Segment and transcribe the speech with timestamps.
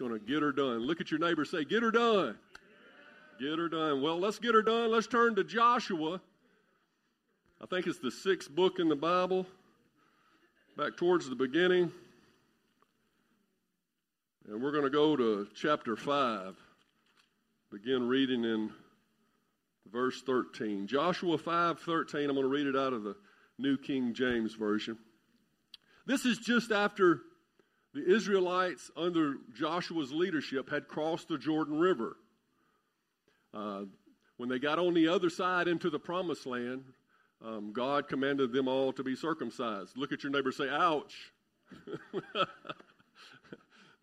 [0.00, 0.78] going to get her done.
[0.78, 2.36] Look at your neighbor, say, Get her done.
[3.38, 4.00] Get her done.
[4.00, 4.90] Well, let's get her done.
[4.90, 6.20] Let's turn to Joshua.
[7.60, 9.46] I think it's the sixth book in the Bible,
[10.76, 11.92] back towards the beginning.
[14.48, 16.56] And we're going to go to chapter 5.
[17.70, 18.70] Begin reading in
[19.92, 20.86] verse 13.
[20.86, 22.24] Joshua 5:13.
[22.24, 23.14] I'm going to read it out of the
[23.58, 24.96] New King James Version.
[26.06, 27.20] This is just after
[27.92, 32.16] the Israelites, under Joshua's leadership, had crossed the Jordan River.
[33.52, 33.82] Uh,
[34.36, 36.84] when they got on the other side into the promised land,
[37.44, 39.96] um, God commanded them all to be circumcised.
[39.96, 41.32] Look at your neighbor say, ouch.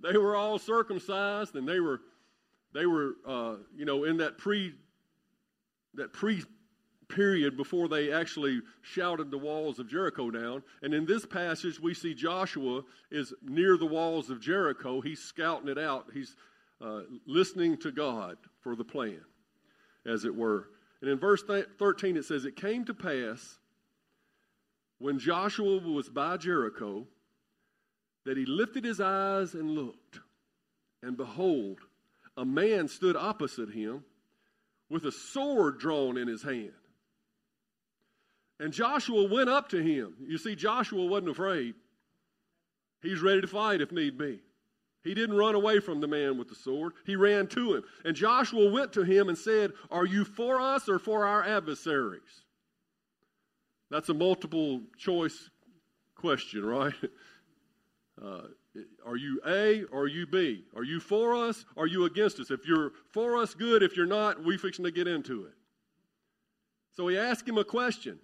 [0.03, 2.01] they were all circumcised and they were,
[2.73, 4.73] they were uh, you know, in that pre,
[5.93, 6.43] that pre
[7.09, 10.63] period before they actually shouted the walls of Jericho down.
[10.81, 15.01] And in this passage, we see Joshua is near the walls of Jericho.
[15.01, 16.07] He's scouting it out.
[16.13, 16.35] He's
[16.81, 19.21] uh, listening to God for the plan,
[20.05, 20.69] as it were.
[21.01, 23.57] And in verse th- 13, it says, It came to pass
[24.99, 27.05] when Joshua was by Jericho
[28.25, 30.19] that he lifted his eyes and looked,
[31.01, 31.79] and behold,
[32.35, 34.03] a man stood opposite him
[34.89, 36.73] with a sword drawn in his hand.
[38.59, 40.15] And Joshua went up to him.
[40.19, 41.75] You see, Joshua wasn't afraid.
[43.01, 44.41] He's ready to fight if need be.
[45.03, 46.93] He didn't run away from the man with the sword.
[47.05, 47.83] He ran to him.
[48.03, 52.43] And Joshua went to him and said, Are you for us or for our adversaries?
[53.89, 55.49] That's a multiple choice
[56.15, 56.93] question, right?
[58.19, 58.47] Uh,
[59.05, 60.63] are you A or are you B?
[60.75, 62.49] Are you for us or are you against us?
[62.49, 63.83] If you're for us, good.
[63.83, 65.53] If you're not, we fixing to get into it.
[66.95, 68.17] So he asked him a question.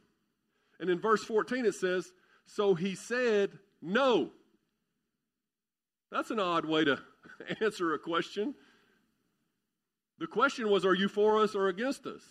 [0.84, 2.12] And in verse 14 it says,
[2.46, 3.52] So he said,
[3.82, 4.32] No.
[6.12, 7.00] That's an odd way to
[7.62, 8.54] answer a question.
[10.20, 12.22] The question was, Are you for us or against us?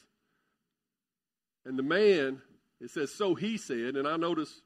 [1.64, 2.42] And the man,
[2.78, 4.60] it says, So he said, and I notice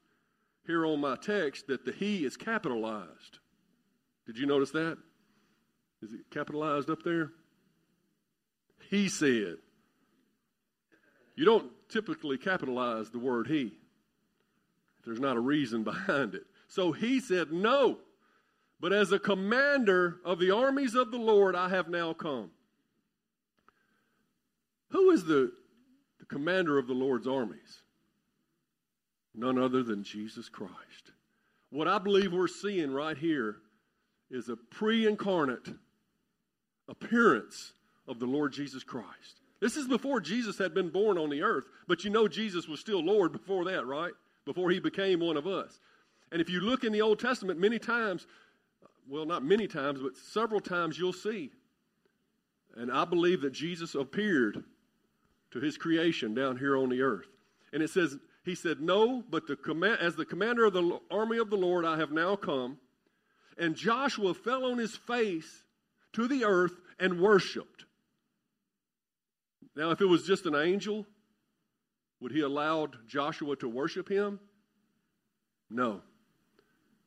[0.65, 3.39] here on my text that the he is capitalized.
[4.25, 4.97] Did you notice that?
[6.01, 7.31] Is it capitalized up there?
[8.89, 9.59] He said.
[11.37, 13.73] You don't typically capitalize the word he
[15.07, 16.43] there's not a reason behind it.
[16.67, 17.97] So he said, No,
[18.79, 22.51] but as a commander of the armies of the Lord, I have now come.
[24.89, 25.51] Who is the,
[26.19, 27.81] the commander of the Lord's armies?
[29.33, 30.73] None other than Jesus Christ.
[31.69, 33.57] What I believe we're seeing right here
[34.29, 35.69] is a pre incarnate
[36.89, 37.73] appearance
[38.07, 39.41] of the Lord Jesus Christ.
[39.59, 42.79] This is before Jesus had been born on the earth, but you know Jesus was
[42.79, 44.13] still Lord before that, right?
[44.45, 45.79] Before he became one of us.
[46.31, 48.27] And if you look in the Old Testament, many times,
[49.07, 51.51] well, not many times, but several times you'll see.
[52.75, 54.63] And I believe that Jesus appeared
[55.51, 57.27] to his creation down here on the earth.
[57.73, 61.37] And it says, he said, No, but the command, as the commander of the army
[61.37, 62.77] of the Lord, I have now come.
[63.57, 65.63] And Joshua fell on his face
[66.13, 67.85] to the earth and worshiped.
[69.77, 71.05] Now, if it was just an angel,
[72.19, 74.39] would he allowed Joshua to worship him?
[75.69, 76.01] No.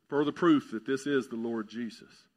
[0.06, 2.28] Further proof that this is the Lord Jesus.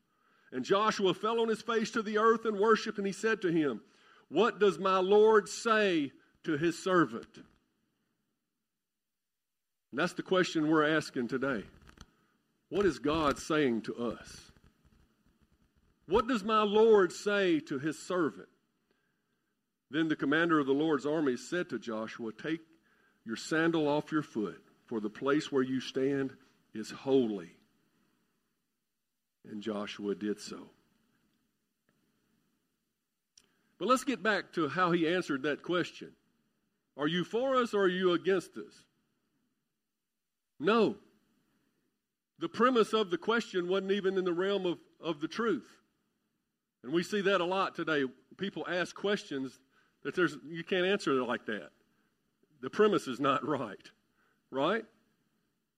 [0.52, 3.52] And Joshua fell on his face to the earth and worshiped, and he said to
[3.52, 3.82] him,
[4.30, 6.12] What does my Lord say
[6.46, 7.38] to his servant?
[9.92, 11.64] And that's the question we're asking today.
[12.70, 14.52] What is God saying to us?
[16.08, 18.48] What does my Lord say to his servant?
[19.94, 22.62] Then the commander of the Lord's army said to Joshua, Take
[23.26, 26.32] your sandal off your foot, for the place where you stand
[26.74, 27.52] is holy.
[29.48, 30.72] And Joshua did so.
[33.78, 36.10] But let's get back to how he answered that question.
[36.98, 38.74] Are you for us or are you against us?
[40.60, 40.96] No.
[42.40, 45.70] The premise of the question wasn't even in the realm of, of the truth.
[46.84, 48.06] And we see that a lot today.
[48.38, 49.60] People ask questions
[50.04, 51.70] that there's you can't answer it like that.
[52.62, 53.90] The premise is not right.
[54.52, 54.86] Right?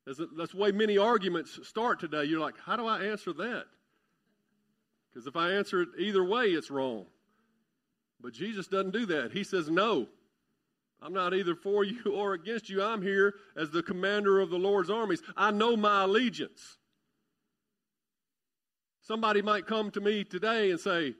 [0.06, 2.26] That's, that's the way many arguments start today.
[2.26, 3.66] You're like, how do I answer that?
[5.12, 7.06] Because if I answer it either way, it's wrong.
[8.22, 9.32] But Jesus doesn't do that.
[9.32, 10.08] He says, No.
[11.02, 12.82] I'm not either for you or against you.
[12.82, 15.22] I'm here as the commander of the Lord's armies.
[15.36, 16.78] I know my allegiance.
[19.02, 21.14] Somebody might come to me today and say,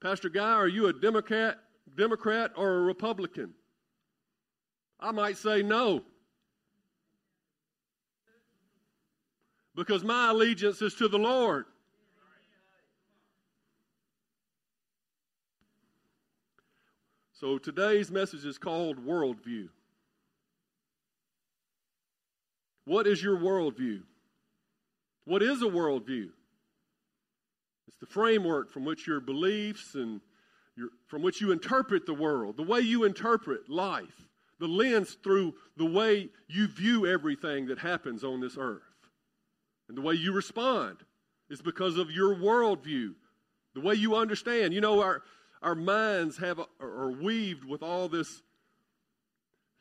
[0.00, 1.58] Pastor Guy, are you a Democrat,
[1.96, 3.54] Democrat or a Republican?
[5.00, 6.02] I might say no.
[9.74, 11.64] Because my allegiance is to the Lord.
[17.32, 19.68] So today's message is called Worldview.
[22.84, 24.02] What is your worldview?
[25.24, 26.28] What is a worldview?
[27.88, 30.20] It's the framework from which your beliefs and
[30.76, 34.28] your, from which you interpret the world, the way you interpret life,
[34.58, 38.82] the lens through the way you view everything that happens on this earth.
[39.88, 40.98] And the way you respond
[41.50, 43.14] is because of your worldview,
[43.74, 44.72] the way you understand.
[44.72, 45.22] You know, our,
[45.62, 48.42] our minds have a, are weaved with all this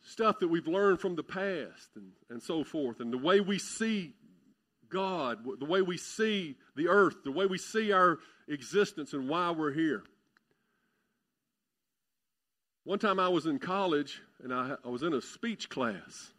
[0.04, 3.00] stuff that we've learned from the past and, and so forth.
[3.00, 4.14] And the way we see
[4.90, 9.52] God, the way we see the earth, the way we see our existence and why
[9.52, 10.04] we're here.
[12.84, 16.32] One time I was in college and I, I was in a speech class.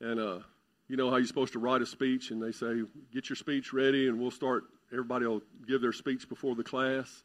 [0.00, 0.40] And uh,
[0.88, 2.82] you know how you're supposed to write a speech, and they say,
[3.12, 7.24] Get your speech ready, and we'll start everybody will give their speech before the class.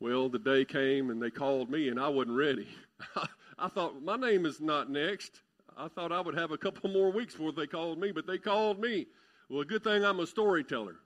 [0.00, 2.68] Well, the day came and they called me, and I wasn't ready.
[3.58, 5.40] I thought, my name is not next.
[5.76, 8.38] I thought I would have a couple more weeks before they called me, but they
[8.38, 9.06] called me.
[9.48, 10.96] Well, good thing I'm a storyteller.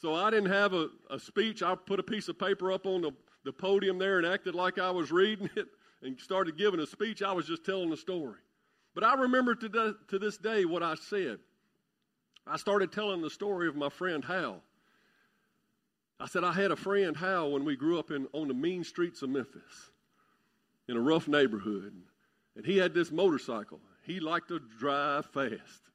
[0.00, 1.62] So I didn't have a, a speech.
[1.62, 3.12] I put a piece of paper up on the,
[3.44, 5.68] the podium there and acted like I was reading it
[6.02, 7.22] and started giving a speech.
[7.22, 8.40] I was just telling a story.
[8.94, 11.38] But I remember to, to this day what I said.
[12.46, 14.62] I started telling the story of my friend Hal.
[16.18, 18.84] I said I had a friend Hal when we grew up in on the mean
[18.84, 19.90] streets of Memphis,
[20.88, 21.94] in a rough neighborhood,
[22.56, 23.80] and he had this motorcycle.
[24.02, 25.90] He liked to drive fast,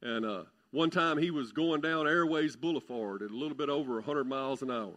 [0.00, 3.94] and uh, one time he was going down Airways Boulevard at a little bit over
[3.94, 4.96] 100 miles an hour,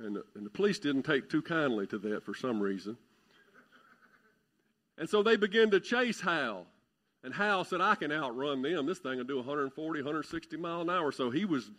[0.00, 2.96] and the, and the police didn't take too kindly to that for some reason.
[4.98, 6.66] And so they began to chase Hal.
[7.22, 8.86] And Hal said, I can outrun them.
[8.86, 11.12] This thing will do 140, 160 mile an hour.
[11.12, 11.70] So he was,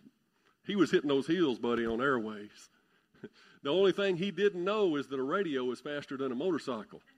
[0.65, 2.69] he was hitting those heels, buddy, on airways.
[3.63, 7.01] the only thing he didn't know is that a radio is faster than a motorcycle.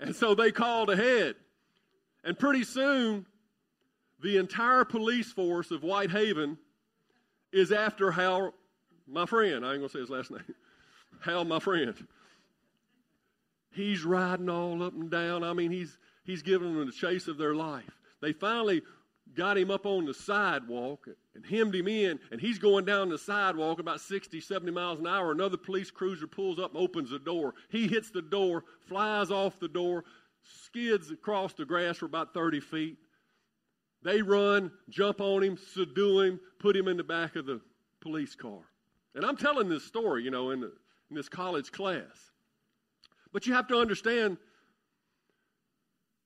[0.00, 1.34] And so they called ahead.
[2.22, 3.26] And pretty soon,
[4.22, 6.56] the entire police force of Whitehaven
[7.52, 8.54] is after Hal,
[9.08, 9.64] my friend.
[9.64, 10.42] I ain't going to say his last name.
[11.20, 11.94] Hal, my friend.
[13.72, 15.44] He's riding all up and down.
[15.44, 17.98] I mean, he's, he's giving them the chase of their life.
[18.20, 18.82] They finally
[19.34, 23.18] got him up on the sidewalk and hemmed him in, and he's going down the
[23.18, 25.32] sidewalk about 60, 70 miles an hour.
[25.32, 27.54] Another police cruiser pulls up and opens the door.
[27.70, 30.04] He hits the door, flies off the door,
[30.42, 32.96] skids across the grass for about 30 feet.
[34.02, 37.60] They run, jump on him, subdue him, put him in the back of the
[38.00, 38.60] police car.
[39.14, 42.32] And I'm telling this story, you know, in, in this college class.
[43.32, 44.38] But you have to understand,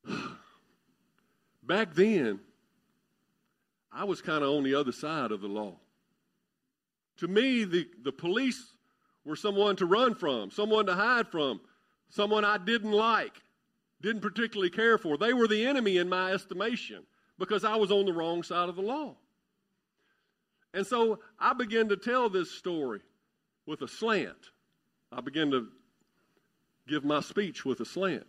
[1.62, 2.40] back then,
[3.93, 5.77] I was kind of on the other side of the law.
[7.19, 8.74] To me, the, the police
[9.24, 11.60] were someone to run from, someone to hide from,
[12.08, 13.41] someone I didn't like,
[14.01, 15.17] didn't particularly care for.
[15.17, 17.05] They were the enemy in my estimation
[17.39, 19.17] because I was on the wrong side of the law.
[20.74, 23.00] And so I began to tell this story
[23.67, 24.50] with a slant.
[25.10, 25.69] I began to
[26.88, 28.26] give my speech with a slant.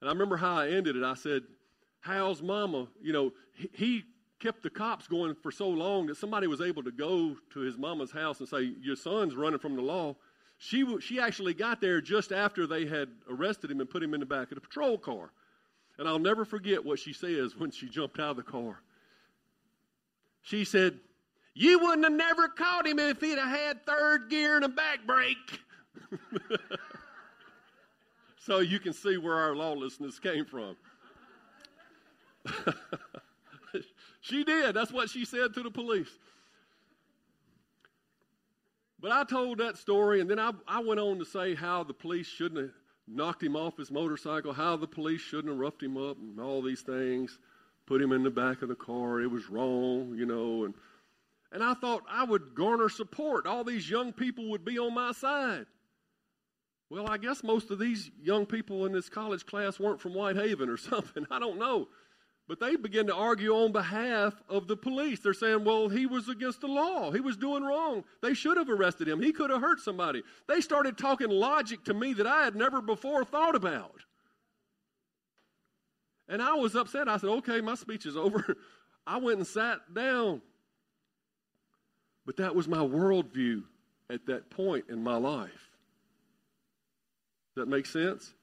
[0.00, 1.04] And I remember how I ended it.
[1.04, 1.42] I said,
[2.00, 4.04] Hal's mama, you know, he, he
[4.40, 7.76] kept the cops going for so long that somebody was able to go to his
[7.76, 10.14] mama's house and say, Your son's running from the law.
[10.58, 14.20] She, she actually got there just after they had arrested him and put him in
[14.20, 15.30] the back of the patrol car.
[15.98, 18.80] And I'll never forget what she says when she jumped out of the car.
[20.42, 20.98] She said,
[21.58, 25.04] You wouldn't have never caught him if he'd have had third gear and a back
[25.04, 25.60] brake.
[28.38, 30.76] so you can see where our lawlessness came from.
[34.20, 34.76] she did.
[34.76, 36.06] That's what she said to the police.
[39.00, 41.92] But I told that story, and then I, I went on to say how the
[41.92, 42.70] police shouldn't have
[43.08, 46.62] knocked him off his motorcycle, how the police shouldn't have roughed him up, and all
[46.62, 47.40] these things,
[47.84, 49.20] put him in the back of the car.
[49.20, 50.64] It was wrong, you know.
[50.64, 50.74] And,
[51.52, 53.46] and I thought I would garner support.
[53.46, 55.66] All these young people would be on my side.
[56.90, 60.68] Well, I guess most of these young people in this college class weren't from Whitehaven
[60.68, 61.26] or something.
[61.30, 61.88] I don't know.
[62.48, 65.20] But they begin to argue on behalf of the police.
[65.20, 67.10] They're saying, well, he was against the law.
[67.10, 68.04] He was doing wrong.
[68.22, 69.20] They should have arrested him.
[69.20, 70.22] He could have hurt somebody.
[70.46, 74.00] They started talking logic to me that I had never before thought about.
[76.26, 77.06] And I was upset.
[77.06, 78.56] I said, okay, my speech is over.
[79.06, 80.40] I went and sat down.
[82.28, 83.62] But that was my worldview
[84.10, 85.70] at that point in my life.
[87.54, 88.34] Does that make sense?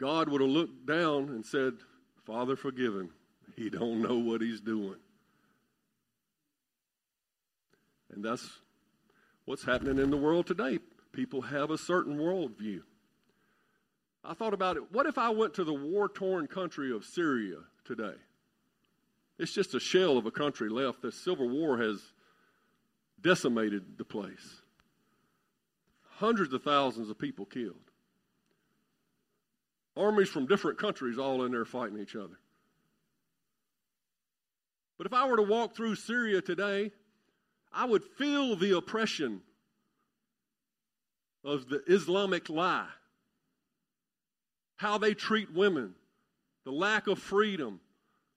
[0.00, 1.74] God would have looked down and said,
[2.24, 3.10] Father, forgive him.
[3.56, 4.96] He don't know what he's doing.
[8.10, 8.48] And that's
[9.44, 10.78] what's happening in the world today.
[11.12, 12.80] People have a certain worldview.
[14.24, 14.90] I thought about it.
[14.92, 18.14] What if I went to the war torn country of Syria today?
[19.38, 21.02] It's just a shell of a country left.
[21.02, 22.00] The Civil War has
[23.20, 24.62] decimated the place.
[26.16, 27.76] Hundreds of thousands of people killed.
[29.96, 32.38] Armies from different countries all in there fighting each other.
[34.96, 36.90] But if I were to walk through Syria today,
[37.72, 39.42] I would feel the oppression
[41.44, 42.88] of the Islamic lie.
[44.76, 45.94] How they treat women,
[46.64, 47.80] the lack of freedom,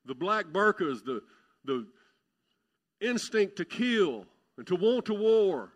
[0.05, 1.21] the black burqas, the,
[1.65, 1.85] the
[2.99, 4.25] instinct to kill
[4.57, 5.73] and to want to war.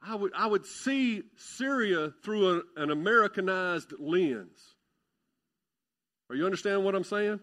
[0.00, 4.74] I would, I would see Syria through a, an Americanized lens.
[6.30, 7.40] Are you understand what I'm saying?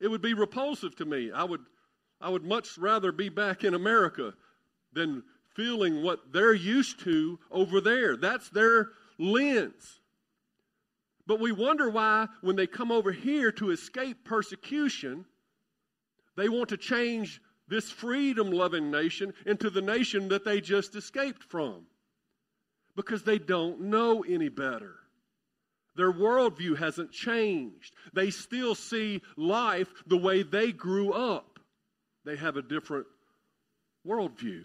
[0.00, 1.30] It would be repulsive to me.
[1.32, 1.60] I would,
[2.20, 4.34] I would much rather be back in America
[4.92, 5.22] than
[5.54, 8.16] feeling what they're used to over there.
[8.16, 10.00] That's their lens.
[11.26, 15.24] But we wonder why, when they come over here to escape persecution,
[16.36, 21.42] they want to change this freedom loving nation into the nation that they just escaped
[21.44, 21.86] from
[22.94, 24.96] because they don't know any better.
[25.96, 27.94] Their worldview hasn't changed.
[28.12, 31.58] They still see life the way they grew up.
[32.24, 33.06] They have a different
[34.06, 34.64] worldview.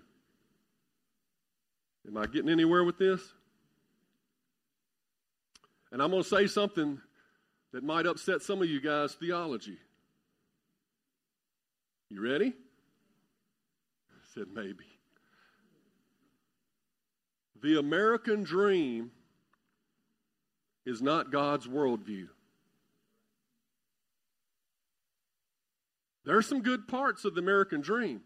[2.08, 3.22] Am I getting anywhere with this?
[5.92, 7.00] And I'm going to say something
[7.74, 9.78] that might upset some of you guys' theology.
[12.10, 12.54] You ready?
[14.34, 14.86] said, maybe.
[17.62, 19.12] The American dream
[20.86, 22.28] is not God's worldview.
[26.26, 28.22] There are some good parts of the American dream.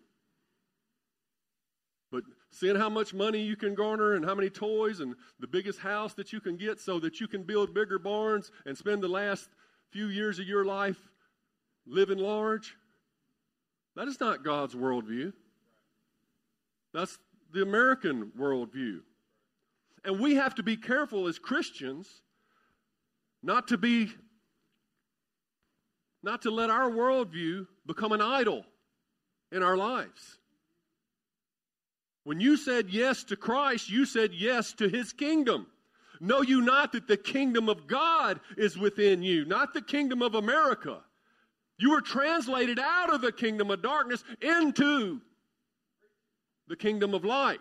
[2.54, 6.14] Seeing how much money you can garner and how many toys and the biggest house
[6.14, 9.50] that you can get so that you can build bigger barns and spend the last
[9.90, 11.00] few years of your life
[11.88, 12.76] living large,
[13.96, 15.34] that is not God's worldview.
[16.94, 17.18] That's
[17.52, 19.00] the American worldview.
[20.06, 22.22] And we have to be careful as Christians
[23.42, 24.12] not to be,
[26.22, 28.64] not to let our worldview become an idol
[29.52, 30.38] in our lives.
[32.24, 35.68] When you said yes to Christ, you said yes to his kingdom.
[36.20, 40.36] Know you not that the kingdom of God is within you, not the kingdom of
[40.36, 41.02] America.
[41.78, 45.20] You were translated out of the kingdom of darkness into
[46.68, 47.60] the kingdom of light.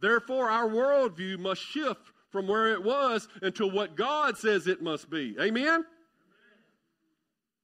[0.00, 5.08] Therefore, our worldview must shift from where it was until what God says it must
[5.08, 5.36] be.
[5.40, 5.84] Amen?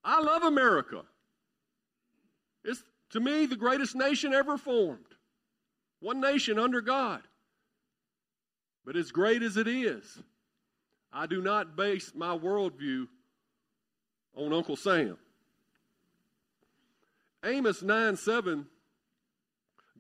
[0.05, 1.03] I love America.
[2.65, 5.10] It's, to me, the greatest nation ever formed.
[6.01, 7.23] One nation under God.
[8.85, 10.19] But as great as it is,
[11.13, 13.07] I do not base my worldview
[14.35, 15.19] on Uncle Sam.
[17.45, 18.67] Amos 9 7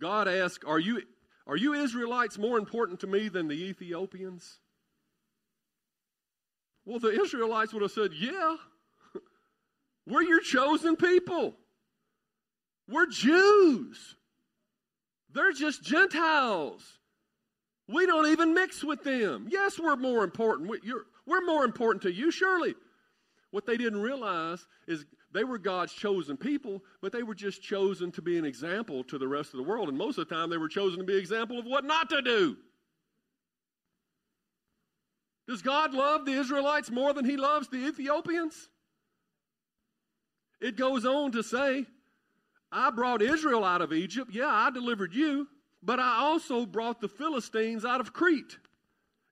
[0.00, 1.02] God asked, Are you,
[1.47, 4.59] are you Israelites more important to me than the Ethiopians?
[6.87, 8.57] Well, the Israelites would have said, Yeah,
[10.07, 11.54] we're your chosen people.
[12.88, 14.16] We're Jews.
[15.32, 16.82] They're just Gentiles.
[17.88, 19.46] We don't even mix with them.
[19.50, 20.70] Yes, we're more important.
[21.26, 22.75] We're, more important to you, surely.
[23.50, 28.12] What they didn't realize is they were God's chosen people, but they were just chosen
[28.12, 29.88] to be an example to the rest of the world.
[29.88, 32.10] And most of the time, they were chosen to be an example of what not
[32.10, 32.56] to do.
[35.49, 38.68] Does God love the Israelites more than he loves the Ethiopians?
[40.60, 41.87] It goes on to say,
[42.72, 44.30] I brought Israel out of Egypt.
[44.32, 45.48] Yeah, I delivered you,
[45.82, 48.58] but I also brought the Philistines out of Crete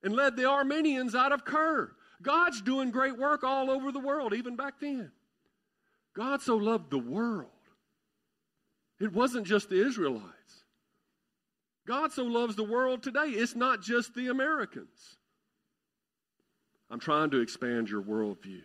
[0.02, 1.92] and led the Armenians out of Kir.
[2.22, 5.12] God's doing great work all over the world, even back then.
[6.16, 7.50] God so loved the world.
[9.00, 10.64] It wasn't just the Israelites.
[11.86, 13.28] God so loves the world today.
[13.28, 15.16] It's not just the Americans.
[16.90, 18.62] I'm trying to expand your worldview.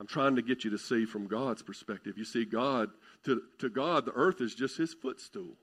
[0.00, 2.16] I'm trying to get you to see from God's perspective.
[2.16, 2.90] You see, God,
[3.24, 5.56] to, to God, the earth is just his footstool.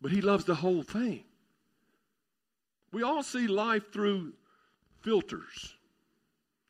[0.00, 1.24] But he loves the whole thing.
[2.92, 4.34] We all see life through
[5.02, 5.74] filters.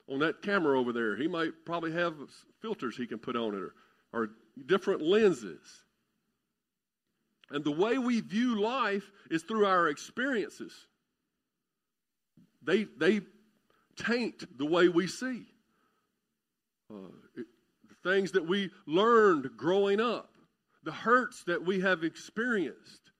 [0.08, 2.14] On that camera over there, he might probably have
[2.60, 3.74] filters he can put on it or,
[4.12, 4.30] or
[4.66, 5.60] different lenses.
[7.50, 10.72] And the way we view life is through our experiences.
[12.62, 13.22] They, they
[14.04, 15.46] taint the way we see.
[16.90, 17.46] Uh, it,
[17.88, 20.30] the things that we learned growing up,
[20.82, 23.10] the hurts that we have experienced,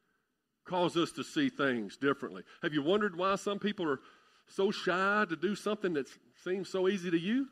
[0.64, 2.42] cause us to see things differently.
[2.62, 4.00] Have you wondered why some people are
[4.46, 6.08] so shy to do something that
[6.42, 7.48] seems so easy to you?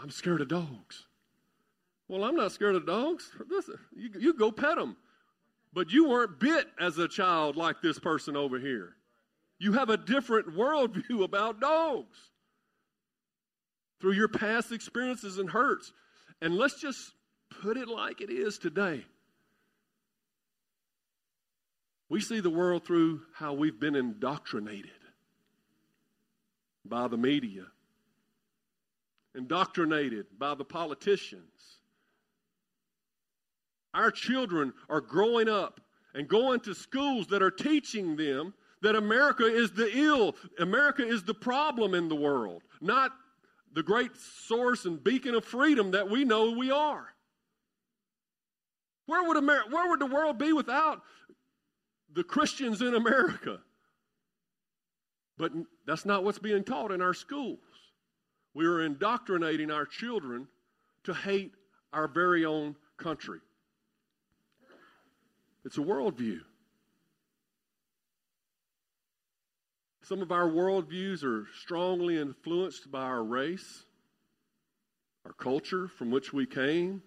[0.00, 1.06] I'm scared of dogs.
[2.08, 3.30] Well, I'm not scared of dogs.
[3.48, 4.96] Listen, you, you go pet them.
[5.72, 8.94] But you weren't bit as a child like this person over here.
[9.58, 12.16] You have a different worldview about dogs
[14.00, 15.92] through your past experiences and hurts.
[16.40, 17.12] And let's just
[17.62, 19.04] put it like it is today.
[22.08, 24.90] We see the world through how we've been indoctrinated
[26.84, 27.64] by the media,
[29.34, 31.42] indoctrinated by the politicians.
[33.92, 35.80] Our children are growing up
[36.14, 41.22] and going to schools that are teaching them that America is the ill, America is
[41.24, 43.12] the problem in the world, not
[43.74, 47.06] the great source and beacon of freedom that we know we are.
[49.06, 51.02] Where would, America, where would the world be without
[52.12, 53.60] the Christians in America?
[55.38, 55.52] But
[55.86, 57.58] that's not what's being taught in our schools.
[58.54, 60.48] We are indoctrinating our children
[61.04, 61.52] to hate
[61.92, 63.40] our very own country.
[65.64, 66.40] It's a worldview.
[70.08, 73.86] Some of our worldviews are strongly influenced by our race,
[75.24, 77.02] our culture from which we came.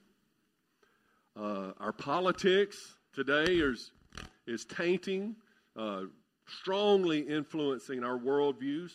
[1.34, 3.92] Uh, our politics today is,
[4.46, 5.38] is tainting,
[5.78, 6.02] uh,
[6.46, 8.92] strongly influencing our worldviews.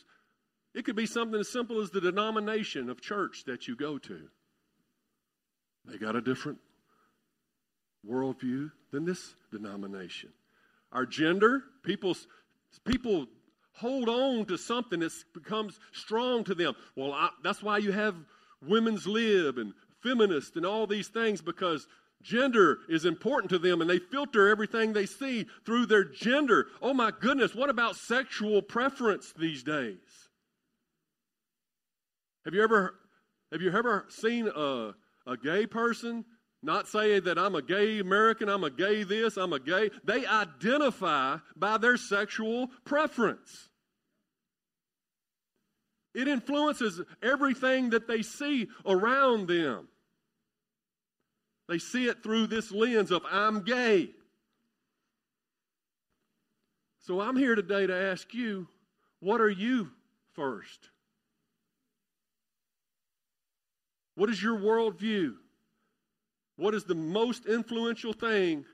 [0.75, 4.29] It could be something as simple as the denomination of church that you go to.
[5.87, 6.59] They got a different
[8.07, 10.35] worldview than this denomination.
[10.93, 12.14] Our gender, people,
[12.85, 13.29] people
[13.75, 16.75] hold on to something that becomes strong to them.
[16.97, 18.15] Well, I, that's why you have
[18.63, 21.87] women's lib and feminist and all these things because
[22.23, 26.69] gender is important to them and they filter everything they see through their gender.
[26.81, 29.99] Oh my goodness, what about sexual preference these days?
[32.45, 32.95] Have you ever
[33.53, 34.95] have you ever seen a,
[35.27, 36.25] a gay person
[36.64, 39.90] not say that I'm a gay American, I'm a gay this, I'm a gay.
[40.05, 43.68] They identify by their sexual preference.
[46.14, 49.88] It influences everything that they see around them.
[51.68, 54.11] They see it through this lens of I'm gay.
[57.00, 58.68] So I'm here today to ask you,
[59.20, 59.90] what are you
[60.33, 60.88] first?
[64.14, 65.35] What is your worldview?
[66.57, 68.64] What is the most influential thing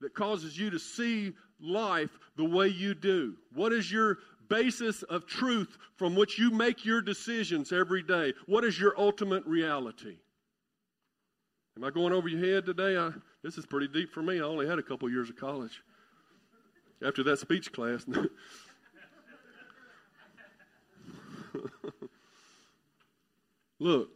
[0.00, 3.34] that causes you to see life the way you do?
[3.52, 8.34] What is your basis of truth from which you make your decisions every day?
[8.46, 10.18] What is your ultimate reality?
[11.76, 12.96] Am I going over your head today?
[12.96, 13.10] I,
[13.42, 14.38] this is pretty deep for me.
[14.38, 15.82] I only had a couple years of college
[17.04, 18.04] after that speech class.
[23.80, 24.10] Look,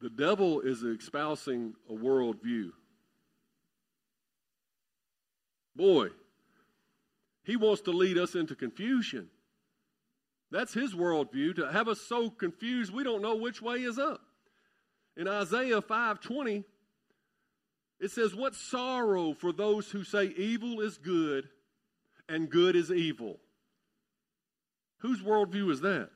[0.00, 2.70] the devil is espousing a worldview.
[5.74, 6.08] Boy,
[7.44, 9.28] he wants to lead us into confusion.
[10.50, 14.20] That's his worldview, to have us so confused we don't know which way is up.
[15.16, 16.64] In Isaiah 5:20,
[17.98, 21.48] it says, What sorrow for those who say evil is good
[22.28, 23.38] and good is evil.
[24.98, 26.10] Whose worldview is that?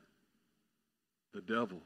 [1.33, 1.81] The devil's.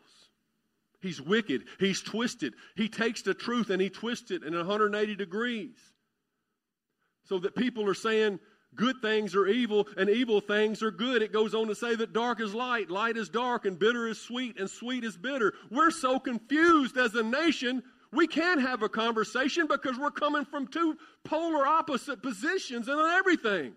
[1.06, 1.66] He's wicked.
[1.80, 2.56] He's twisted.
[2.76, 5.78] He takes the truth and he twists it in 180 degrees.
[7.26, 8.40] So that people are saying
[8.74, 11.22] good things are evil and evil things are good.
[11.22, 14.20] It goes on to say that dark is light, light is dark, and bitter is
[14.20, 15.54] sweet, and sweet is bitter.
[15.70, 20.66] We're so confused as a nation, we can't have a conversation because we're coming from
[20.66, 23.74] two polar opposite positions and on everything.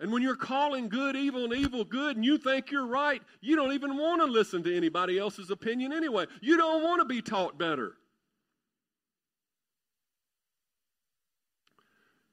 [0.00, 3.54] And when you're calling good evil and evil good and you think you're right, you
[3.54, 6.24] don't even want to listen to anybody else's opinion anyway.
[6.40, 7.92] You don't want to be taught better.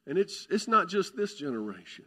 [0.06, 2.06] And it's, it's not just this generation.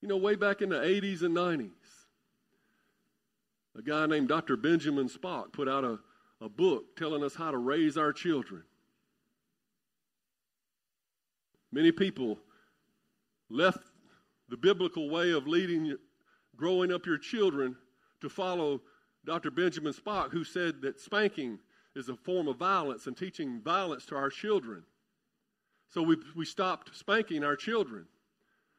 [0.00, 1.68] You know, way back in the 80s and 90s,
[3.76, 4.56] a guy named Dr.
[4.56, 5.98] Benjamin Spock put out a,
[6.40, 8.62] a book telling us how to raise our children.
[11.72, 12.38] Many people
[13.50, 13.80] left
[14.48, 15.96] the biblical way of leading,
[16.56, 17.76] growing up your children
[18.20, 18.80] to follow
[19.26, 19.50] Dr.
[19.50, 21.58] Benjamin Spock, who said that spanking
[21.94, 24.84] is a form of violence and teaching violence to our children.
[25.88, 28.06] So we, we stopped spanking our children.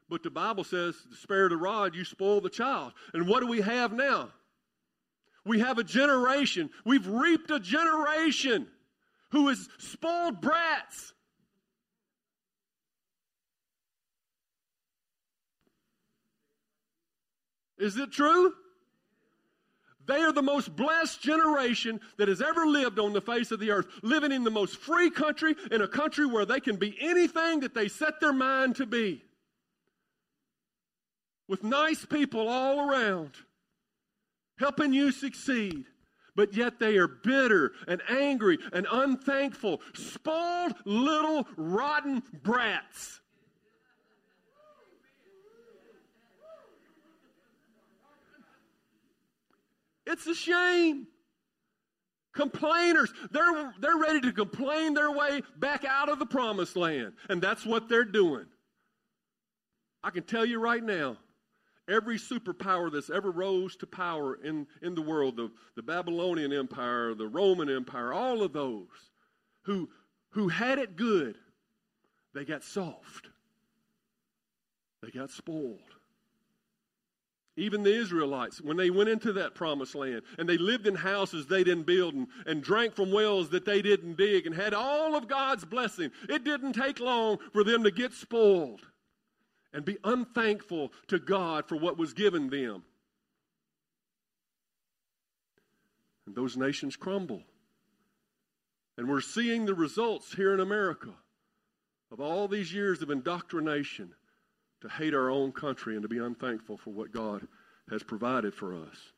[0.09, 2.93] But the Bible says, spare the rod, you spoil the child.
[3.13, 4.29] And what do we have now?
[5.45, 8.67] We have a generation, we've reaped a generation
[9.31, 11.13] who is spoiled brats.
[17.79, 18.53] Is it true?
[20.05, 23.71] They are the most blessed generation that has ever lived on the face of the
[23.71, 27.59] earth, living in the most free country, in a country where they can be anything
[27.61, 29.23] that they set their mind to be.
[31.47, 33.31] With nice people all around,
[34.57, 35.85] helping you succeed.
[36.35, 43.19] But yet they are bitter and angry and unthankful, spoiled little rotten brats.
[50.09, 51.05] It's a shame.
[52.33, 57.13] Complainers, they're, they're ready to complain their way back out of the promised land.
[57.29, 58.45] And that's what they're doing.
[60.03, 61.17] I can tell you right now,
[61.87, 67.13] every superpower that's ever rose to power in, in the world, the, the Babylonian Empire,
[67.13, 68.87] the Roman Empire, all of those
[69.63, 69.89] who,
[70.31, 71.37] who had it good,
[72.33, 73.27] they got soft.
[75.03, 75.79] They got spoiled.
[77.59, 81.45] Even the Israelites, when they went into that promised land and they lived in houses
[81.45, 85.13] they didn't build and, and drank from wells that they didn't dig and had all
[85.13, 88.81] of God's blessing, it didn't take long for them to get spoiled
[89.73, 92.83] and be unthankful to God for what was given them.
[96.25, 97.43] And those nations crumble.
[98.97, 101.13] And we're seeing the results here in America
[102.09, 104.13] of all these years of indoctrination
[104.81, 107.47] to hate our own country and to be unthankful for what God
[107.89, 109.11] has provided for us.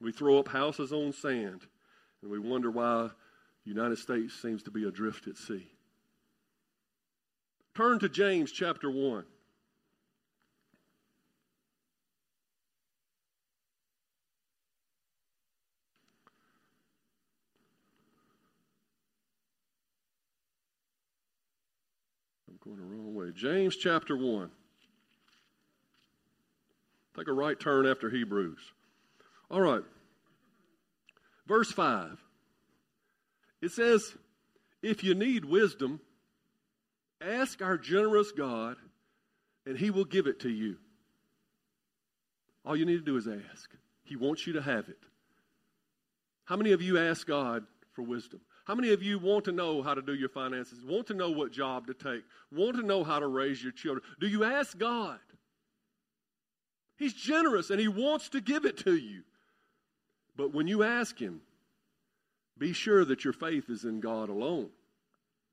[0.00, 1.62] We throw up houses on sand
[2.22, 3.10] and we wonder why
[3.64, 5.66] the United States seems to be adrift at sea.
[7.74, 9.24] Turn to James chapter 1.
[22.48, 23.30] I'm going the wrong way.
[23.32, 24.50] James chapter 1.
[27.18, 28.60] Take a right turn after Hebrews.
[29.50, 29.82] All right.
[31.48, 32.16] Verse 5.
[33.60, 34.14] It says,
[34.82, 36.00] If you need wisdom,
[37.20, 38.76] ask our generous God,
[39.66, 40.76] and he will give it to you.
[42.64, 43.70] All you need to do is ask.
[44.04, 44.98] He wants you to have it.
[46.44, 48.40] How many of you ask God for wisdom?
[48.64, 50.84] How many of you want to know how to do your finances?
[50.84, 52.22] Want to know what job to take?
[52.52, 54.04] Want to know how to raise your children?
[54.20, 55.18] Do you ask God?
[56.98, 59.22] He's generous and He wants to give it to you.
[60.36, 61.40] But when you ask Him,
[62.58, 64.70] be sure that your faith is in God alone.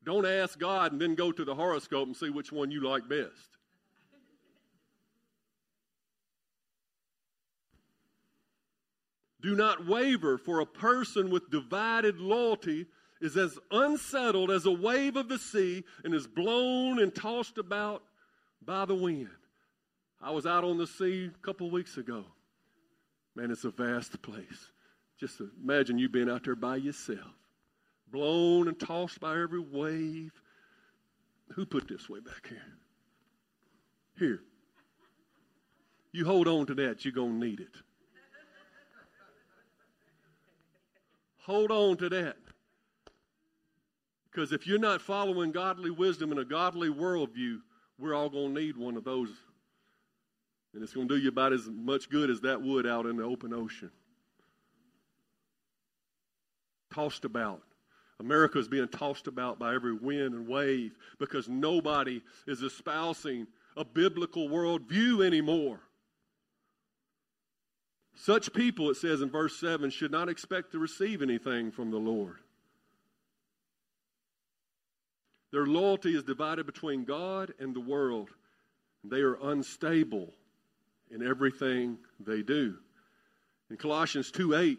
[0.04, 3.08] Don't ask God and then go to the horoscope and see which one you like
[3.08, 3.56] best.
[9.40, 12.86] Do not waver, for a person with divided loyalty
[13.20, 18.02] is as unsettled as a wave of the sea and is blown and tossed about
[18.64, 19.30] by the wind.
[20.20, 22.24] I was out on the sea a couple weeks ago.
[23.34, 24.72] Man, it's a vast place.
[25.18, 27.34] Just imagine you being out there by yourself,
[28.10, 30.32] blown and tossed by every wave.
[31.54, 32.62] Who put this way back here?
[34.18, 34.40] Here.
[36.12, 37.76] You hold on to that, you're going to need it.
[41.42, 42.36] Hold on to that.
[44.30, 47.58] Because if you're not following godly wisdom and a godly worldview,
[47.98, 49.30] we're all going to need one of those
[50.76, 53.16] and it's going to do you about as much good as that would out in
[53.16, 53.90] the open ocean.
[56.92, 57.62] Tossed about.
[58.20, 63.86] America is being tossed about by every wind and wave because nobody is espousing a
[63.86, 65.80] biblical worldview anymore.
[68.14, 71.96] Such people, it says in verse 7, should not expect to receive anything from the
[71.96, 72.36] Lord.
[75.52, 78.28] Their loyalty is divided between God and the world.
[79.02, 80.34] They are unstable
[81.10, 82.76] in everything they do.
[83.70, 84.78] In Colossians 2 8,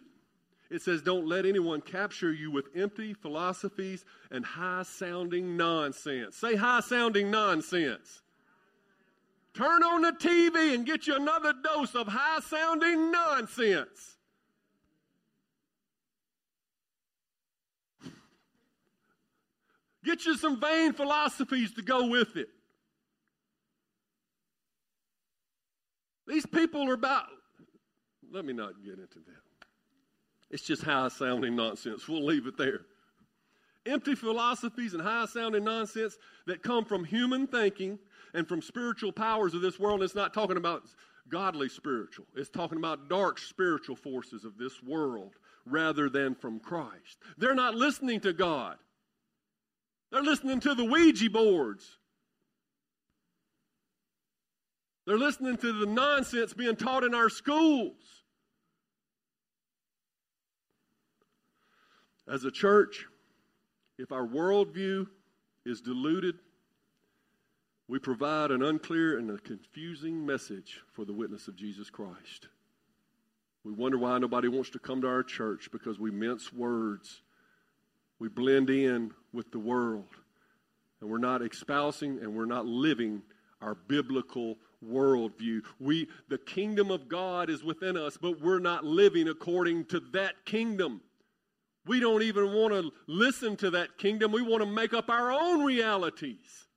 [0.70, 6.36] it says, Don't let anyone capture you with empty philosophies and high sounding nonsense.
[6.36, 8.22] Say high sounding nonsense.
[9.54, 14.18] Turn on the TV and get you another dose of high sounding nonsense.
[20.04, 22.48] Get you some vain philosophies to go with it.
[26.28, 27.26] These people are about,
[28.32, 29.68] let me not get into that.
[30.50, 32.08] It's just high sounding nonsense.
[32.08, 32.82] We'll leave it there.
[33.86, 37.98] Empty philosophies and high sounding nonsense that come from human thinking
[38.34, 40.04] and from spiritual powers of this world.
[40.04, 40.84] It's not talking about
[41.30, 45.34] godly spiritual, it's talking about dark spiritual forces of this world
[45.66, 47.18] rather than from Christ.
[47.38, 48.78] They're not listening to God,
[50.12, 51.97] they're listening to the Ouija boards.
[55.08, 57.96] They're listening to the nonsense being taught in our schools.
[62.30, 63.06] As a church,
[63.98, 65.08] if our worldview
[65.66, 66.36] is diluted,
[67.88, 72.50] we provide an unclear and a confusing message for the witness of Jesus Christ.
[73.64, 77.22] We wonder why nobody wants to come to our church because we mince words.
[78.20, 80.10] We blend in with the world.
[81.00, 83.22] And we're not espousing and we're not living
[83.62, 85.62] our biblical worldview.
[85.80, 90.46] We, the kingdom of God is within us, but we're not living according to that
[90.46, 91.02] kingdom.
[91.86, 94.32] We don't even want to listen to that kingdom.
[94.32, 96.68] We want to make up our own realities.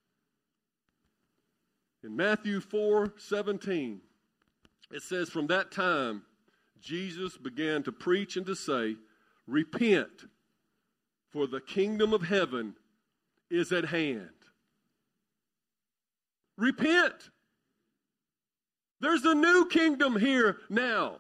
[2.03, 4.01] In Matthew 4 17,
[4.93, 6.23] it says, From that time,
[6.81, 8.97] Jesus began to preach and to say,
[9.47, 10.27] Repent,
[11.31, 12.75] for the kingdom of heaven
[13.51, 14.31] is at hand.
[16.57, 17.31] Repent.
[19.01, 21.19] There's a new kingdom here now.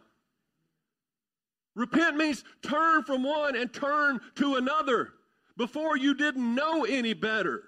[1.74, 5.10] Repent means turn from one and turn to another.
[5.56, 7.62] Before you didn't know any better.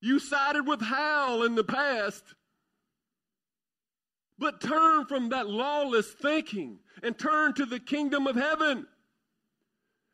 [0.00, 2.22] You sided with Hal in the past.
[4.38, 8.86] But turn from that lawless thinking and turn to the kingdom of heaven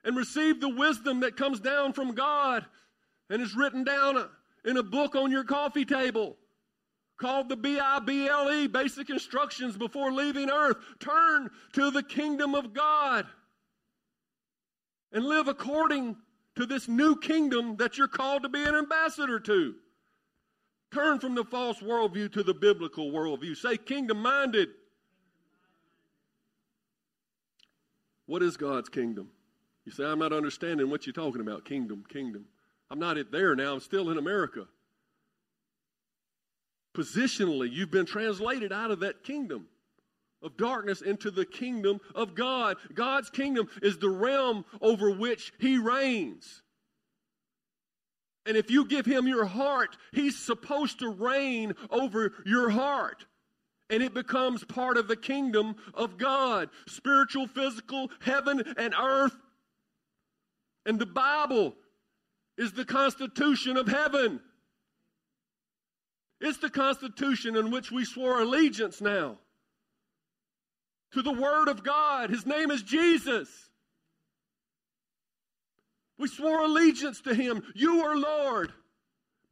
[0.05, 2.65] and receive the wisdom that comes down from God
[3.31, 4.29] and is written down
[4.65, 6.37] in a book on your coffee table
[7.23, 10.77] called the B I B L E, Basic Instructions Before Leaving Earth.
[10.99, 13.27] Turn to the kingdom of God
[15.13, 16.17] and live according
[16.57, 19.75] to this new kingdom that you're called to be an ambassador to.
[20.93, 23.57] Turn from the false worldview to the biblical worldview.
[23.57, 24.69] Say kingdom minded.
[28.27, 29.29] What is God's kingdom?
[29.85, 31.65] You say, I'm not understanding what you're talking about.
[31.65, 32.47] Kingdom, kingdom.
[32.91, 33.75] I'm not there now.
[33.75, 34.67] I'm still in America.
[36.95, 39.67] Positionally, you've been translated out of that kingdom
[40.43, 42.77] of darkness into the kingdom of God.
[42.93, 46.63] God's kingdom is the realm over which He reigns.
[48.45, 53.25] And if you give Him your heart, He's supposed to reign over your heart.
[53.89, 59.37] And it becomes part of the kingdom of God spiritual, physical, heaven, and earth.
[60.85, 61.75] And the Bible
[62.59, 64.41] is the constitution of heaven.
[66.43, 69.39] It's the constitution in which we swore allegiance now
[71.13, 72.31] to the Word of God.
[72.31, 73.49] His name is Jesus.
[76.19, 77.63] We swore allegiance to Him.
[77.77, 78.73] You are Lord.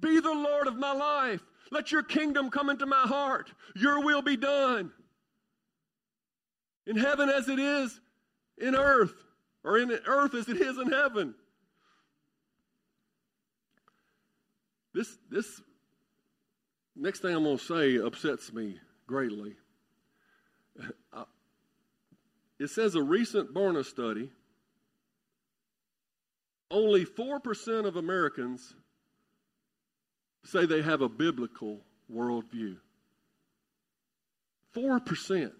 [0.01, 1.41] Be the Lord of my life.
[1.71, 3.53] Let your kingdom come into my heart.
[3.77, 4.91] Your will be done.
[6.89, 8.01] In heaven as it is
[8.59, 9.15] in earth,
[9.63, 11.35] or in earth as it is in heaven.
[14.93, 15.61] This, this
[17.01, 19.57] next thing I'm going to say upsets me greatly.
[21.13, 21.25] Uh,
[22.59, 24.31] it says a recent Barna study
[26.71, 28.75] only 4% of Americans
[30.45, 31.81] say they have a biblical
[32.13, 32.77] worldview.
[34.75, 35.51] 4%.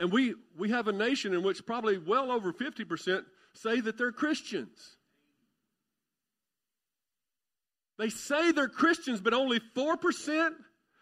[0.00, 4.12] And we, we have a nation in which probably well over 50% say that they're
[4.12, 4.96] Christians.
[8.00, 10.52] They say they're Christians, but only 4%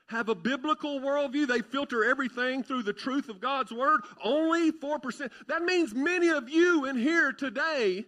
[0.08, 1.46] have a biblical worldview.
[1.46, 4.00] They filter everything through the truth of God's Word.
[4.24, 5.30] Only 4%.
[5.46, 8.04] That means many of you in here today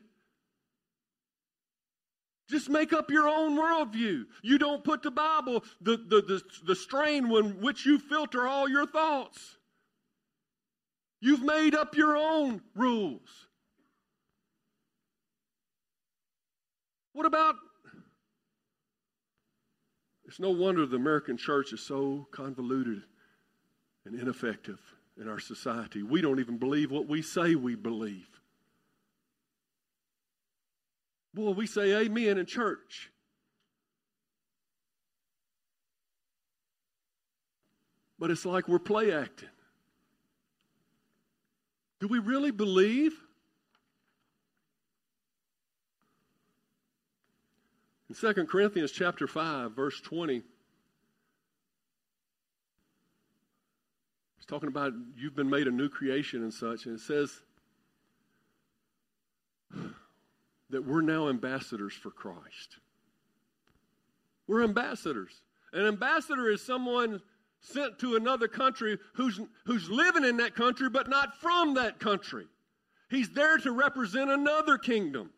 [2.48, 4.24] just make up your own worldview.
[4.42, 8.68] You don't put the Bible, the, the, the, the strain in which you filter all
[8.68, 9.56] your thoughts.
[11.20, 13.28] You've made up your own rules.
[17.12, 17.54] What about
[20.30, 23.02] it's no wonder the American church is so convoluted
[24.04, 24.78] and ineffective
[25.20, 26.04] in our society.
[26.04, 28.28] We don't even believe what we say we believe.
[31.34, 33.10] Boy, we say amen in church.
[38.16, 39.48] But it's like we're play acting.
[41.98, 43.14] Do we really believe
[48.10, 50.42] In 2 Corinthians chapter 5, verse 20,
[54.36, 57.40] he's talking about you've been made a new creation and such, and it says
[60.70, 62.78] that we're now ambassadors for Christ.
[64.48, 65.42] We're ambassadors.
[65.72, 67.20] An ambassador is someone
[67.60, 72.48] sent to another country who's, who's living in that country but not from that country.
[73.08, 75.30] He's there to represent another kingdom.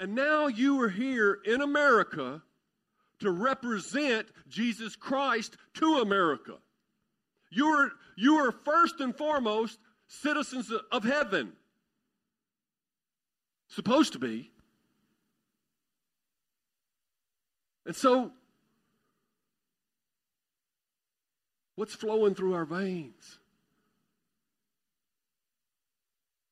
[0.00, 2.42] And now you are here in America
[3.20, 6.54] to represent Jesus Christ to America.
[7.50, 11.52] You are, you are first and foremost citizens of heaven.
[13.68, 14.50] Supposed to be.
[17.86, 18.32] And so
[21.80, 23.39] What's flowing through our veins?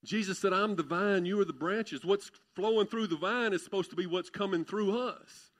[0.08, 2.04] Jesus said, I'm the vine, you are the branches.
[2.04, 5.50] What's flowing through the vine is supposed to be what's coming through us.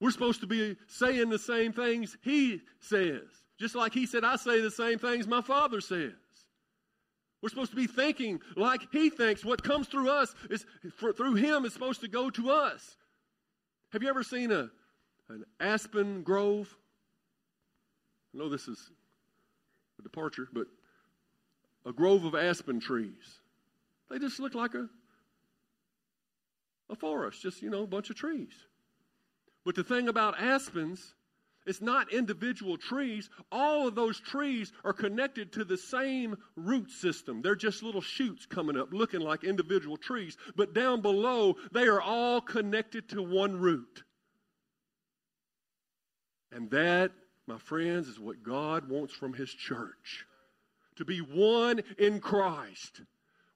[0.00, 3.22] We're supposed to be saying the same things he says.
[3.58, 6.12] Just like he said, I say the same things my father says.
[7.42, 9.44] We're supposed to be thinking like he thinks.
[9.44, 10.64] What comes through us is
[10.96, 12.96] for, through him is supposed to go to us.
[13.92, 14.70] Have you ever seen a,
[15.28, 16.76] an aspen grove.
[18.34, 18.90] I know this is
[19.98, 20.66] a departure, but
[21.86, 23.40] a grove of aspen trees.
[24.10, 24.88] They just look like a,
[26.90, 28.52] a forest, just, you know, a bunch of trees.
[29.64, 31.14] But the thing about aspens,
[31.64, 33.30] it's not individual trees.
[33.50, 37.40] All of those trees are connected to the same root system.
[37.40, 40.36] They're just little shoots coming up, looking like individual trees.
[40.56, 44.02] But down below, they are all connected to one root.
[46.52, 47.12] And that,
[47.46, 50.26] my friends, is what God wants from His church
[50.96, 53.02] to be one in Christ.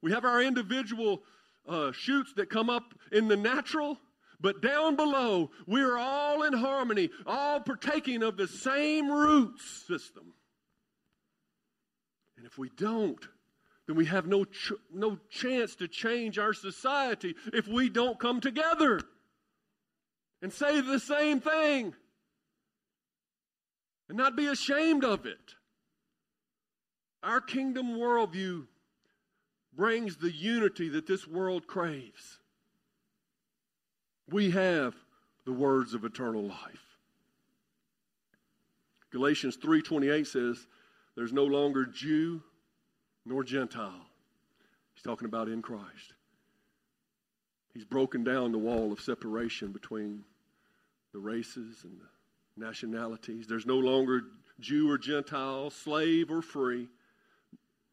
[0.02, 1.22] We have our individual
[1.68, 3.98] uh, shoots that come up in the natural,
[4.40, 10.34] but down below, we're all in harmony, all partaking of the same root system.
[12.36, 13.26] And if we don't,
[13.86, 18.40] then we have no, ch- no chance to change our society if we don't come
[18.40, 19.00] together
[20.40, 21.94] and say the same thing
[24.08, 25.54] and not be ashamed of it.
[27.22, 28.66] Our kingdom worldview
[29.74, 32.38] brings the unity that this world craves.
[34.28, 34.94] We have
[35.44, 36.98] the words of eternal life.
[39.10, 40.66] Galatians 3:28 says
[41.14, 42.42] there's no longer Jew
[43.24, 44.06] nor Gentile.
[44.94, 46.14] He's talking about in Christ.
[47.74, 50.24] He's broken down the wall of separation between
[51.12, 52.08] the races and the
[52.56, 53.46] nationalities.
[53.46, 54.22] There's no longer
[54.60, 56.88] Jew or Gentile, slave or free,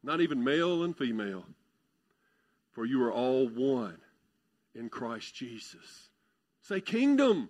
[0.02, 1.44] not even male and female.
[2.72, 3.98] For you are all one
[4.74, 6.10] in Christ Jesus.
[6.62, 7.48] Say, kingdom.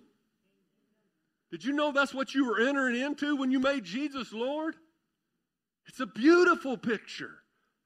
[1.51, 4.75] Did you know that's what you were entering into when you made Jesus Lord?
[5.87, 7.39] It's a beautiful picture.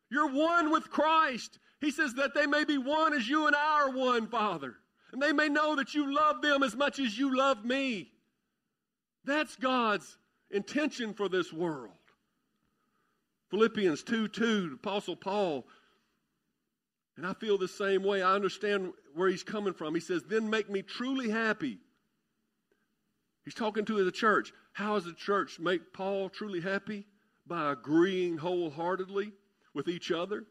[0.09, 1.59] You're one with Christ.
[1.79, 4.75] He says that they may be one as you and I are one, Father.
[5.11, 8.11] And they may know that you love them as much as you love me.
[9.25, 10.17] That's God's
[10.51, 11.91] intention for this world.
[13.53, 15.67] Philippians 2 2, Apostle Paul,
[17.15, 18.23] and I feel the same way.
[18.23, 19.93] I understand where he's coming from.
[19.93, 21.77] He says, Then make me truly happy.
[23.45, 24.51] He's talking to the church.
[24.71, 27.05] How does the church make Paul truly happy?
[27.45, 29.33] By agreeing wholeheartedly
[29.75, 30.45] with each other,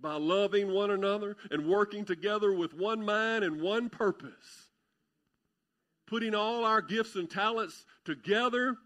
[0.00, 4.64] by loving one another, and working together with one mind and one purpose
[6.06, 8.76] putting all our gifts and talents together,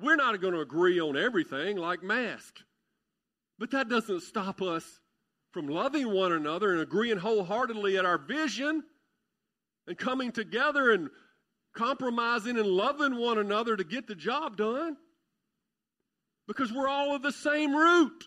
[0.00, 2.60] we're not going to agree on everything like mask.
[3.58, 4.84] But that doesn't stop us
[5.52, 8.82] from loving one another and agreeing wholeheartedly at our vision
[9.86, 11.10] and coming together and
[11.74, 14.96] compromising and loving one another to get the job done.
[16.46, 18.26] Because we're all of the same root.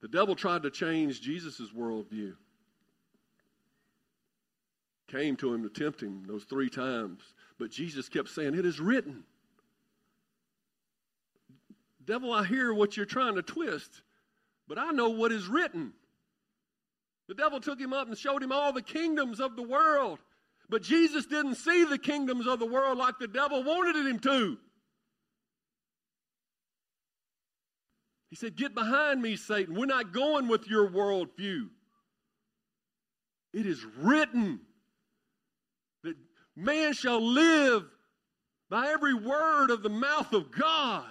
[0.00, 2.34] The devil tried to change Jesus' worldview
[5.08, 7.22] came to him to tempt him those three times.
[7.58, 9.24] But Jesus kept saying, It is written.
[12.04, 14.02] Devil, I hear what you're trying to twist,
[14.66, 15.92] but I know what is written.
[17.28, 20.18] The devil took him up and showed him all the kingdoms of the world.
[20.70, 24.58] But Jesus didn't see the kingdoms of the world like the devil wanted him to.
[28.30, 29.74] He said, Get behind me, Satan.
[29.74, 31.68] We're not going with your worldview.
[33.52, 34.60] It is written.
[36.58, 37.84] Man shall live
[38.68, 41.04] by every word of the mouth of God.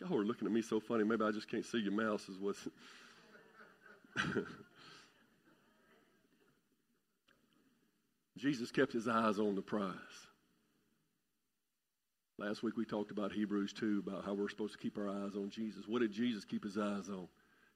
[0.00, 1.04] Y'all are looking at me so funny.
[1.04, 2.66] Maybe I just can't see your mouths, is what's.
[8.38, 9.92] Jesus kept his eyes on the prize.
[12.38, 15.34] Last week we talked about Hebrews 2, about how we're supposed to keep our eyes
[15.34, 15.88] on Jesus.
[15.88, 17.26] What did Jesus keep his eyes on?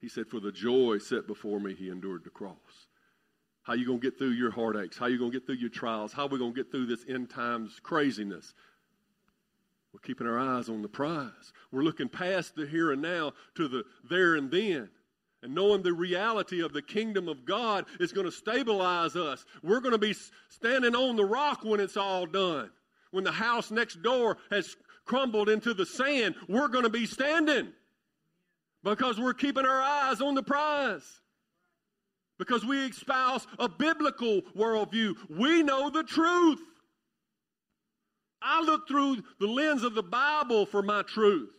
[0.00, 2.86] He said, For the joy set before me, he endured the cross.
[3.62, 4.96] How you going to get through your heartaches?
[4.96, 6.12] How you going to get through your trials?
[6.12, 8.54] How are we going to get through this end times craziness?
[9.92, 11.52] We're keeping our eyes on the prize.
[11.72, 14.90] We're looking past the here and now to the there and then.
[15.42, 19.44] And knowing the reality of the kingdom of God is going to stabilize us.
[19.64, 20.14] We're going to be
[20.48, 22.70] standing on the rock when it's all done.
[23.12, 27.72] When the house next door has crumbled into the sand, we're going to be standing
[28.82, 31.20] because we're keeping our eyes on the prize.
[32.38, 35.14] Because we espouse a biblical worldview.
[35.30, 36.58] We know the truth.
[38.40, 41.54] I look through the lens of the Bible for my truth.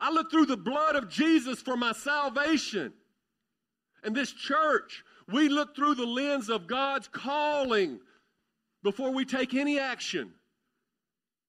[0.00, 2.92] I look through the blood of Jesus for my salvation.
[4.02, 8.00] And this church, we look through the lens of God's calling
[8.84, 10.30] before we take any action.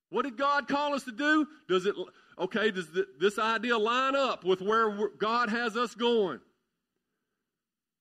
[0.09, 1.45] What did God call us to do?
[1.67, 1.93] Does it,
[2.39, 2.87] okay, does
[3.19, 6.39] this idea line up with where God has us going?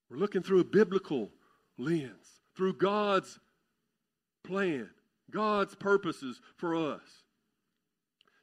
[0.09, 1.31] We're looking through a biblical
[1.77, 3.39] lens, through God's
[4.47, 4.89] plan,
[5.31, 7.03] God's purposes for us.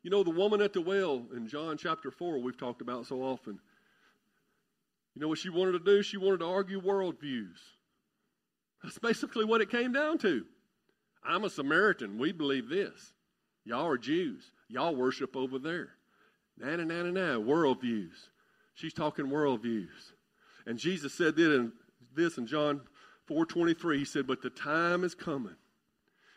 [0.03, 3.21] You know, the woman at the well in John chapter 4, we've talked about so
[3.21, 3.59] often.
[5.15, 6.01] You know what she wanted to do?
[6.01, 7.59] She wanted to argue worldviews.
[8.83, 10.43] That's basically what it came down to.
[11.23, 12.17] I'm a Samaritan.
[12.17, 13.13] We believe this.
[13.63, 14.51] Y'all are Jews.
[14.67, 15.89] Y'all worship over there.
[16.57, 17.39] Na na na na na.
[17.39, 18.29] Worldviews.
[18.73, 20.13] She's talking worldviews.
[20.65, 21.71] And Jesus said in,
[22.15, 22.81] this in John
[23.29, 23.99] 4:23.
[23.99, 25.55] He said, "But the time is coming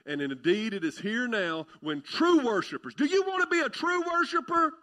[0.07, 3.69] and indeed, it is here now when true worshipers, do you want to be a
[3.69, 4.75] true worshiper?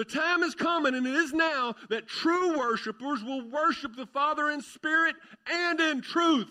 [0.00, 4.48] The time is coming, and it is now, that true worshipers will worship the Father
[4.48, 5.14] in spirit
[5.46, 6.48] and in truth.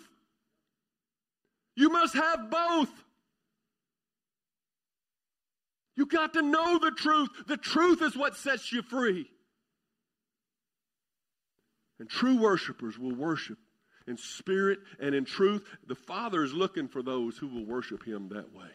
[1.75, 2.91] You must have both.
[5.95, 7.29] You got to know the truth.
[7.47, 9.25] The truth is what sets you free.
[11.99, 13.57] And true worshipers will worship
[14.05, 15.65] in spirit and in truth.
[15.87, 18.69] The Father is looking for those who will worship Him that way.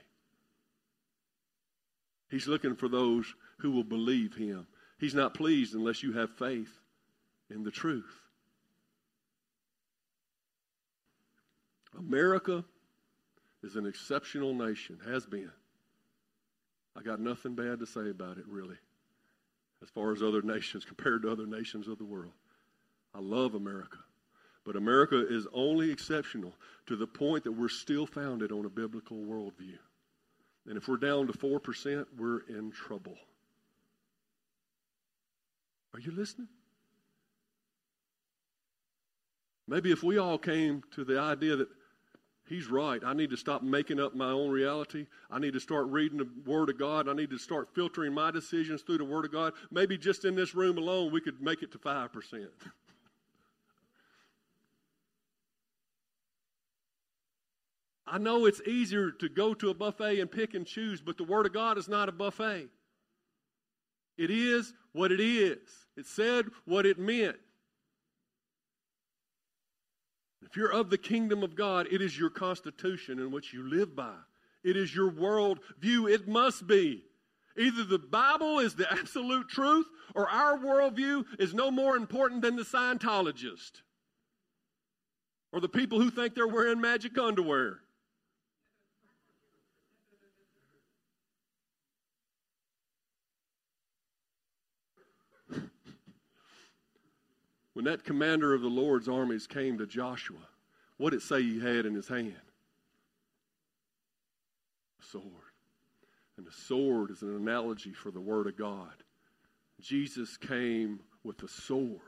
[2.30, 4.66] He's looking for those who will believe Him.
[4.98, 6.80] He's not pleased unless you have faith
[7.50, 8.20] in the truth.
[11.96, 12.64] America
[13.62, 15.50] is an exceptional nation, has been.
[16.96, 18.76] I got nothing bad to say about it, really,
[19.82, 22.32] as far as other nations, compared to other nations of the world.
[23.14, 23.98] I love America.
[24.64, 26.54] But America is only exceptional
[26.86, 29.78] to the point that we're still founded on a biblical worldview.
[30.66, 33.16] And if we're down to 4%, we're in trouble.
[35.92, 36.48] Are you listening?
[39.68, 41.68] Maybe if we all came to the idea that
[42.48, 45.06] he's right, I need to stop making up my own reality.
[45.30, 47.08] I need to start reading the Word of God.
[47.08, 49.52] I need to start filtering my decisions through the Word of God.
[49.70, 52.46] Maybe just in this room alone, we could make it to 5%.
[58.06, 61.24] I know it's easier to go to a buffet and pick and choose, but the
[61.24, 62.68] Word of God is not a buffet.
[64.18, 65.58] It is what it is.
[65.96, 67.36] It said what it meant.
[70.42, 73.96] If you're of the kingdom of God, it is your constitution in which you live
[73.96, 74.14] by.
[74.62, 76.06] It is your world view.
[76.06, 77.04] It must be.
[77.56, 82.56] Either the Bible is the absolute truth, or our worldview is no more important than
[82.56, 83.82] the Scientologist,
[85.52, 87.80] or the people who think they're wearing magic underwear.
[97.74, 100.38] When that commander of the Lord's armies came to Joshua,
[100.96, 102.34] what did it say he had in his hand?
[105.02, 105.24] A sword.
[106.36, 108.94] And the sword is an analogy for the Word of God.
[109.80, 112.00] Jesus came with a sword.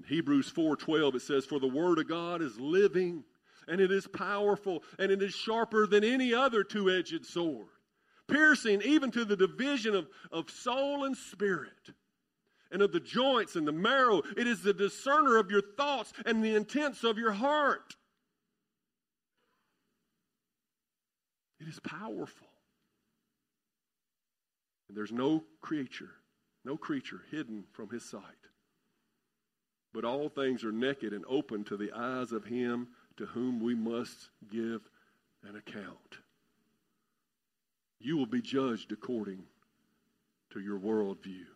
[0.00, 3.24] In Hebrews 4:12 it says for the word of God is living
[3.66, 7.68] and it is powerful and it is sharper than any other two-edged sword,
[8.26, 11.90] piercing even to the division of, of soul and spirit
[12.70, 14.22] and of the joints and the marrow.
[14.36, 17.96] It is the discerner of your thoughts and the intents of your heart.
[21.60, 22.46] It is powerful.
[24.88, 26.10] And there's no creature,
[26.64, 28.22] no creature hidden from his sight.
[29.92, 33.74] But all things are naked and open to the eyes of him to whom we
[33.74, 34.88] must give
[35.48, 36.18] an account.
[38.00, 39.42] You will be judged according
[40.52, 41.46] to your worldview.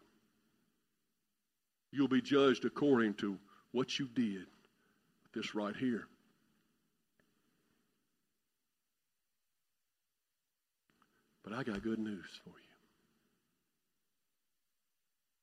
[1.92, 3.38] You'll be judged according to
[3.70, 4.46] what you did.
[5.34, 6.06] This right here.
[11.44, 12.54] But I got good news for you.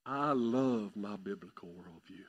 [0.06, 2.26] I love my biblical worldview.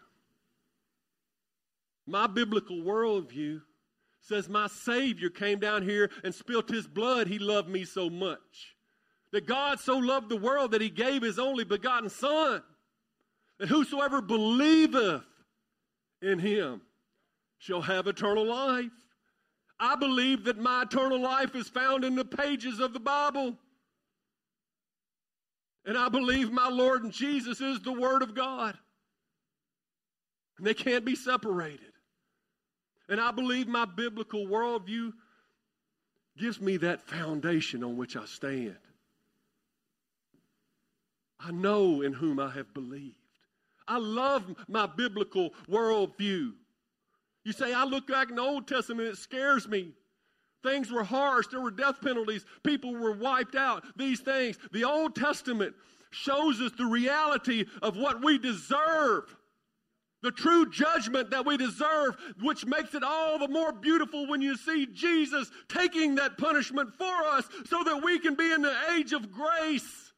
[2.07, 3.63] My biblical worldview
[4.21, 7.27] says my Savior came down here and spilt his blood.
[7.27, 8.77] He loved me so much.
[9.33, 12.63] That God so loved the world that he gave his only begotten Son.
[13.61, 15.23] That whosoever believeth
[16.23, 16.81] in him
[17.59, 18.91] shall have eternal life.
[19.79, 23.59] I believe that my eternal life is found in the pages of the Bible.
[25.85, 28.79] And I believe my Lord and Jesus is the Word of God.
[30.57, 31.93] And they can't be separated.
[33.11, 35.13] And I believe my biblical worldview
[36.39, 38.79] gives me that foundation on which I stand.
[41.39, 43.20] I know in whom I have believed.
[43.91, 46.53] I love my biblical worldview.
[47.45, 49.93] You say, I look back in the Old Testament, it scares me.
[50.63, 51.49] Things were harsh.
[51.49, 52.45] There were death penalties.
[52.63, 53.83] People were wiped out.
[53.97, 54.59] These things.
[54.73, 55.75] The Old Testament
[56.13, 59.35] shows us the reality of what we deserve.
[60.23, 64.57] The true judgment that we deserve, which makes it all the more beautiful when you
[64.57, 69.15] see Jesus taking that punishment for us so that we can be in the age
[69.15, 70.10] of grace.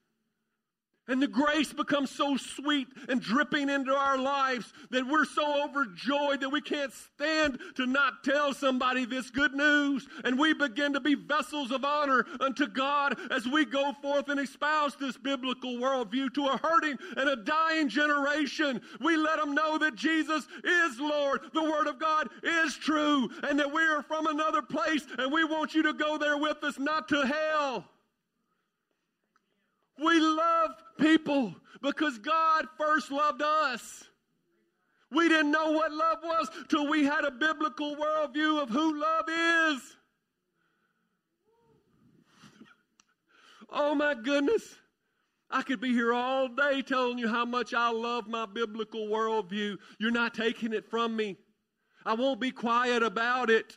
[1.12, 6.40] And the grace becomes so sweet and dripping into our lives that we're so overjoyed
[6.40, 10.08] that we can't stand to not tell somebody this good news.
[10.24, 14.40] And we begin to be vessels of honor unto God as we go forth and
[14.40, 18.80] espouse this biblical worldview to a hurting and a dying generation.
[18.98, 23.60] We let them know that Jesus is Lord, the Word of God is true, and
[23.60, 26.78] that we are from another place, and we want you to go there with us,
[26.78, 27.84] not to hell.
[29.98, 34.04] We love people because God first loved us.
[35.10, 39.24] We didn't know what love was till we had a biblical worldview of who love
[39.28, 39.96] is.
[43.70, 44.76] oh my goodness.
[45.50, 49.76] I could be here all day telling you how much I love my biblical worldview.
[49.98, 51.36] You're not taking it from me.
[52.06, 53.76] I won't be quiet about it.